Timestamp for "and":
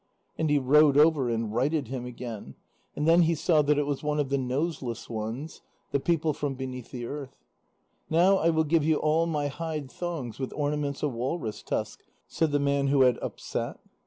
0.35-0.49, 1.29-1.53, 2.95-3.07